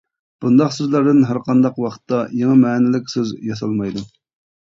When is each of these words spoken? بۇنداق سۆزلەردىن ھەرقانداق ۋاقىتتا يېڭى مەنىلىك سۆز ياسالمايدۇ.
بۇنداق 0.43 0.71
سۆزلەردىن 0.75 1.19
ھەرقانداق 1.31 1.77
ۋاقىتتا 1.83 2.21
يېڭى 2.39 2.57
مەنىلىك 2.63 3.13
سۆز 3.17 3.35
ياسالمايدۇ. 3.51 4.05